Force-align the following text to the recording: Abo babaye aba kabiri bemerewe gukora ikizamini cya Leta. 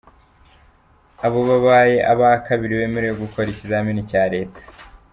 Abo 1.25 1.39
babaye 1.49 1.97
aba 2.11 2.29
kabiri 2.45 2.73
bemerewe 2.79 3.15
gukora 3.23 3.47
ikizamini 3.49 4.01
cya 4.09 4.23
Leta. 4.33 4.61